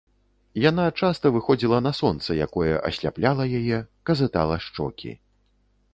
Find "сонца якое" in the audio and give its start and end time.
1.99-2.73